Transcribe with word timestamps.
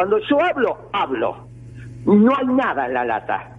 Cuando 0.00 0.18
yo 0.30 0.42
hablo, 0.42 0.78
hablo. 0.94 1.46
No 2.06 2.34
hay 2.34 2.46
nada 2.46 2.86
en 2.86 2.94
la 2.94 3.04
lata. 3.04 3.54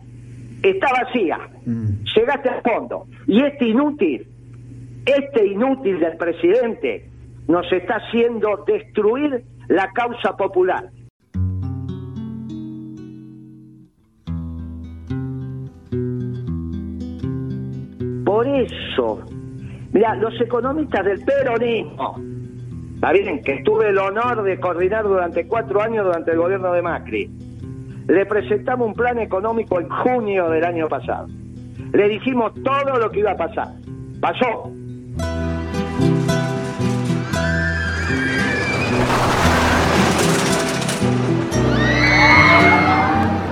Está 0.63 0.87
vacía. 0.91 1.37
Mm. 1.67 2.03
Llegaste 2.15 2.49
al 2.49 2.61
fondo. 2.63 3.05
Y 3.27 3.43
este 3.43 3.67
inútil, 3.67 4.27
este 5.05 5.45
inútil 5.45 5.99
del 5.99 6.17
presidente, 6.17 7.07
nos 7.47 7.71
está 7.71 7.97
haciendo 7.97 8.63
destruir 8.65 9.43
la 9.67 9.87
causa 9.91 10.35
popular. 10.35 10.89
Por 18.25 18.47
eso, 18.47 19.21
mira, 19.93 20.15
los 20.15 20.41
economistas 20.41 21.05
del 21.05 21.23
peronismo, 21.23 22.15
está 23.01 23.13
bien, 23.13 23.41
que 23.41 23.63
tuve 23.63 23.89
el 23.89 23.97
honor 23.97 24.43
de 24.43 24.59
coordinar 24.59 25.03
durante 25.05 25.47
cuatro 25.47 25.81
años 25.81 26.05
durante 26.05 26.31
el 26.31 26.37
gobierno 26.37 26.71
de 26.71 26.83
Macri, 26.83 27.31
le 28.07 28.25
presentamos 28.27 28.89
un 28.89 28.93
plan 28.93 29.17
económico 29.17 29.79
en 29.79 29.89
junio 29.89 30.51
del 30.51 30.63
año 30.63 30.87
pasado. 30.87 31.27
Le 31.93 32.09
dijimos 32.09 32.53
todo 32.63 32.99
lo 32.99 33.09
que 33.09 33.21
iba 33.21 33.31
a 33.31 33.37
pasar. 33.37 33.69
Pasó. 34.19 34.71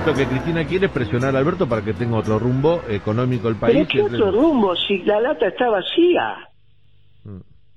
Lo 0.06 0.14
que 0.14 0.26
Cristina 0.26 0.64
quiere 0.64 0.86
es 0.86 0.92
presionar 0.92 1.34
a 1.34 1.40
Alberto 1.40 1.68
para 1.68 1.82
que 1.82 1.92
tenga 1.92 2.18
otro 2.18 2.38
rumbo 2.38 2.82
económico 2.88 3.48
el 3.48 3.56
Pero 3.56 3.72
país. 3.72 3.88
¿qué 3.88 4.00
otro 4.00 4.30
rumbo 4.30 4.76
si 4.76 4.98
la 4.98 5.20
lata 5.20 5.48
está 5.48 5.68
vacía? 5.68 6.49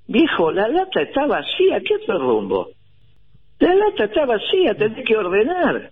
Viejo, 0.08 0.52
la 0.52 0.68
lata 0.68 1.02
está 1.02 1.26
vacía, 1.26 1.80
¿qué 1.86 1.96
otro 1.96 2.20
rumbo? 2.20 2.68
La 3.60 3.74
lata 3.74 4.06
está 4.06 4.26
vacía, 4.26 4.76
tenés 4.76 5.06
que 5.06 5.16
ordenar. 5.16 5.92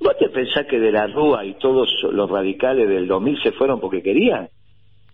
¿Vos 0.00 0.16
te 0.18 0.28
pensás 0.30 0.66
que 0.66 0.78
de 0.80 0.90
la 0.92 1.06
Rúa 1.06 1.44
y 1.44 1.54
todos 1.54 1.88
los 2.10 2.28
radicales 2.30 2.88
del 2.88 3.06
2000 3.06 3.38
se 3.42 3.52
fueron 3.52 3.80
porque 3.80 4.02
querían? 4.02 4.48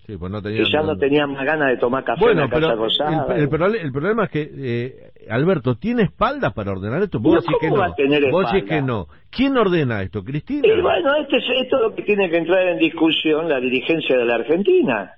Sí, 0.06 0.16
pues 0.16 0.30
no 0.30 0.40
Que 0.40 0.50
tenía- 0.50 0.64
ya 0.72 0.82
no 0.82 0.96
tenían 0.96 1.32
más 1.32 1.44
ganas 1.44 1.68
de 1.70 1.76
tomar 1.78 2.04
café 2.04 2.30
en 2.30 2.36
la 2.38 2.48
Casa 2.48 2.74
Rosada. 2.76 3.34
el, 3.34 3.42
el 3.52 3.74
el 3.74 3.92
problema 3.92 4.24
es 4.26 4.30
que, 4.30 4.48
eh, 4.56 4.94
Alberto, 5.28 5.74
¿tiene 5.74 6.04
espalda 6.04 6.50
para 6.54 6.70
ordenar 6.70 7.02
esto? 7.02 7.18
Vos 7.18 7.34
No, 7.34 7.40
decís 7.40 7.56
que 7.60 7.68
¿cómo 7.68 7.82
no. 7.82 7.88
va 7.88 7.92
a 7.92 7.94
tener 7.96 8.30
Vos 8.30 8.52
decís 8.52 8.68
que 8.68 8.80
no. 8.82 9.08
¿Quién 9.30 9.56
ordena 9.58 10.02
esto? 10.02 10.22
¿Cristina? 10.22 10.62
Y 10.64 10.80
bueno, 10.80 11.12
este 11.16 11.38
es, 11.38 11.44
esto 11.62 11.76
es 11.78 11.82
lo 11.82 11.94
que 11.96 12.02
tiene 12.02 12.30
que 12.30 12.36
entrar 12.36 12.68
en 12.68 12.78
discusión 12.78 13.48
la 13.48 13.58
dirigencia 13.58 14.16
de 14.16 14.24
la 14.24 14.36
Argentina. 14.36 15.10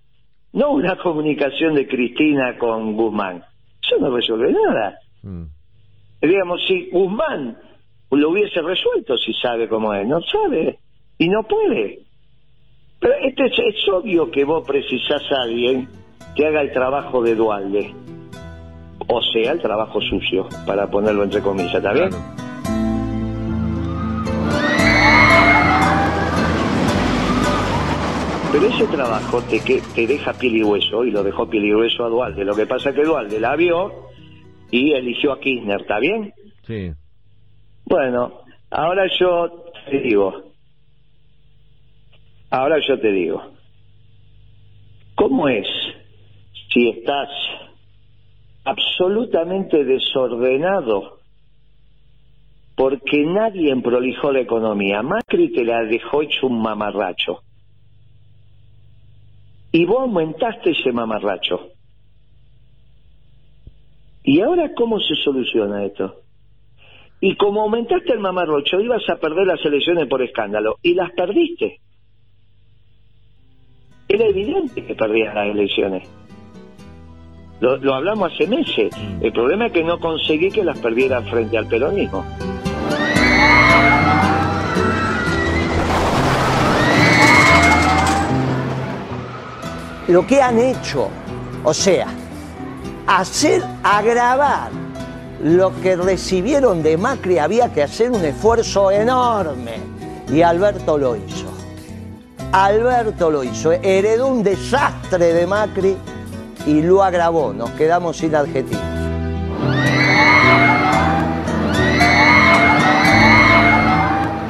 No 0.52 0.70
una 0.72 0.96
comunicación 0.96 1.74
de 1.74 1.86
Cristina 1.86 2.56
con 2.58 2.94
Guzmán. 2.94 3.44
Eso 3.82 3.96
no 4.00 4.14
resuelve 4.14 4.52
nada. 4.52 4.98
Mm. 5.22 5.44
Digamos, 6.22 6.60
si 6.66 6.90
Guzmán 6.90 7.58
lo 8.10 8.30
hubiese 8.30 8.60
resuelto, 8.62 9.16
si 9.16 9.32
sabe 9.34 9.68
cómo 9.68 9.92
es, 9.94 10.06
no 10.06 10.20
sabe 10.22 10.78
y 11.18 11.28
no 11.28 11.42
puede. 11.42 12.00
Pero 13.00 13.14
este 13.22 13.46
es, 13.46 13.52
es 13.58 13.88
obvio 13.88 14.30
que 14.30 14.44
vos 14.44 14.66
precisás 14.66 15.22
a 15.30 15.42
alguien 15.42 15.88
que 16.34 16.46
haga 16.46 16.62
el 16.62 16.72
trabajo 16.72 17.22
de 17.22 17.34
Dualde. 17.34 17.94
O 19.06 19.22
sea, 19.22 19.52
el 19.52 19.60
trabajo 19.60 20.00
sucio, 20.00 20.48
para 20.66 20.90
ponerlo 20.90 21.24
entre 21.24 21.40
comillas, 21.40 21.74
¿está 21.74 21.92
bien? 21.92 22.10
Claro. 22.10 22.47
Pero 28.50 28.66
ese 28.66 28.88
trabajo 28.88 29.44
te, 29.44 29.62
que, 29.62 29.82
te 29.94 30.06
deja 30.06 30.38
piel 30.38 30.56
y 30.56 30.62
hueso, 30.62 31.04
y 31.04 31.10
lo 31.10 31.22
dejó 31.22 31.48
piel 31.50 31.66
y 31.66 31.74
hueso 31.74 32.04
a 32.04 32.08
Dualde. 32.08 32.44
Lo 32.44 32.56
que 32.56 32.66
pasa 32.66 32.90
es 32.90 32.96
que 32.96 33.04
Dualde 33.04 33.40
la 33.40 33.56
vio 33.56 34.08
y 34.70 34.92
eligió 34.92 35.32
a 35.32 35.40
Kirchner, 35.40 35.82
¿está 35.82 35.98
bien? 35.98 36.32
Sí. 36.66 36.92
Bueno, 37.84 38.42
ahora 38.70 39.06
yo 39.18 39.64
te 39.90 40.00
digo, 40.00 40.52
ahora 42.50 42.78
yo 42.86 42.98
te 43.00 43.12
digo, 43.12 43.42
¿cómo 45.14 45.48
es 45.48 45.66
si 46.72 46.88
estás 46.90 47.28
absolutamente 48.64 49.84
desordenado 49.84 51.18
porque 52.76 53.24
nadie 53.24 53.74
prolijó 53.82 54.32
la 54.32 54.40
economía? 54.40 55.02
Macri 55.02 55.52
te 55.52 55.64
la 55.64 55.82
dejó 55.84 56.22
hecho 56.22 56.46
un 56.46 56.60
mamarracho. 56.60 57.42
Y 59.72 59.84
vos 59.84 60.00
aumentaste 60.00 60.70
ese 60.70 60.92
mamarracho. 60.92 61.68
¿Y 64.24 64.40
ahora 64.40 64.72
cómo 64.74 64.98
se 65.00 65.14
soluciona 65.16 65.84
esto? 65.84 66.22
Y 67.20 67.36
como 67.36 67.62
aumentaste 67.62 68.12
el 68.12 68.20
mamarrocho, 68.20 68.80
ibas 68.80 69.02
a 69.08 69.16
perder 69.16 69.46
las 69.46 69.64
elecciones 69.64 70.06
por 70.06 70.22
escándalo. 70.22 70.76
Y 70.82 70.94
las 70.94 71.10
perdiste. 71.12 71.80
Era 74.08 74.26
evidente 74.26 74.84
que 74.84 74.94
perdías 74.94 75.34
las 75.34 75.48
elecciones. 75.48 76.08
Lo, 77.60 77.76
lo 77.76 77.94
hablamos 77.94 78.32
hace 78.32 78.46
meses. 78.46 78.94
El 79.20 79.32
problema 79.32 79.66
es 79.66 79.72
que 79.72 79.82
no 79.82 79.98
conseguí 79.98 80.50
que 80.50 80.64
las 80.64 80.78
perdieran 80.78 81.24
frente 81.26 81.58
al 81.58 81.66
peronismo. 81.66 82.24
Lo 90.08 90.26
que 90.26 90.40
han 90.40 90.58
hecho, 90.58 91.08
o 91.62 91.74
sea, 91.74 92.06
hacer 93.06 93.62
agravar 93.82 94.70
lo 95.42 95.70
que 95.80 95.96
recibieron 95.96 96.82
de 96.82 96.96
Macri 96.96 97.38
había 97.38 97.72
que 97.72 97.82
hacer 97.82 98.10
un 98.10 98.24
esfuerzo 98.24 98.90
enorme 98.90 99.76
y 100.32 100.42
Alberto 100.42 100.98
lo 100.98 101.14
hizo. 101.14 101.46
Alberto 102.52 103.30
lo 103.30 103.44
hizo, 103.44 103.72
heredó 103.72 104.28
un 104.28 104.42
desastre 104.42 105.34
de 105.34 105.46
Macri 105.46 105.94
y 106.66 106.82
lo 106.82 107.02
agravó, 107.02 107.52
nos 107.52 107.70
quedamos 107.72 108.16
sin 108.16 108.34
adjetivos. 108.34 108.82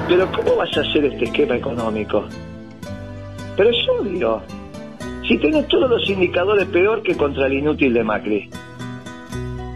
Pero 0.08 0.30
¿cómo 0.32 0.56
vas 0.56 0.76
a 0.76 0.80
hacer 0.80 1.04
este 1.04 1.25
esquema 1.25 1.56
económico? 1.56 2.25
Pero 3.56 3.70
es 3.70 3.76
obvio. 4.00 4.40
Si 5.28 5.37
tenés 5.37 5.69
todos 5.69 5.91
los 5.91 6.09
indicadores 6.09 6.66
peor 6.69 7.03
que 7.03 7.15
contra 7.15 7.47
el 7.49 7.53
inútil 7.53 7.93
de 7.93 8.03
Macri. 8.03 8.49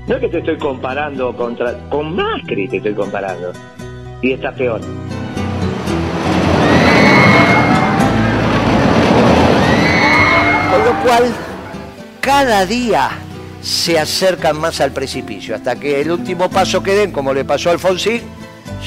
No 0.09 0.15
es 0.15 0.21
que 0.23 0.29
te 0.29 0.39
estoy 0.39 0.57
comparando 0.57 1.37
contra... 1.37 1.75
Con 1.91 2.17
Macri 2.17 2.69
te 2.69 2.79
estoy 2.79 2.95
comparando. 2.95 3.53
Y 4.23 4.33
está 4.33 4.51
peor. 4.53 4.81
Con 10.71 10.85
lo 10.87 11.03
cual, 11.05 11.25
cada 12.23 12.65
día 12.65 13.11
se 13.61 13.99
acercan 13.99 14.59
más 14.59 14.81
al 14.81 14.93
precipicio, 14.93 15.55
hasta 15.55 15.79
que 15.79 16.01
el 16.01 16.11
último 16.11 16.49
paso 16.49 16.83
que 16.83 16.95
den, 16.95 17.13
como 17.13 17.35
le 17.35 17.45
pasó 17.45 17.69
a 17.69 17.73
Alfonsín, 17.73 18.23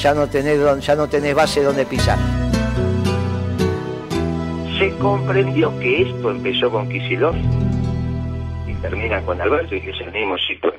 ya 0.02 0.14
no 0.14 0.26
tenés, 0.26 0.58
ya 0.84 0.96
no 0.96 1.08
tenés 1.08 1.32
base 1.32 1.62
donde 1.62 1.86
pisar. 1.86 2.18
Se 4.78 4.96
comprendió 4.98 5.78
que 5.78 6.02
esto 6.02 6.30
empezó 6.30 6.70
con 6.70 6.88
Kicillof 6.88 7.34
y 8.66 8.74
termina 8.82 9.22
con 9.22 9.40
Alberto 9.40 9.74
y 9.74 9.80
que 9.80 9.90
es 9.90 10.00
el 10.00 10.12
mismo 10.12 10.36
ciclo. 10.38 10.72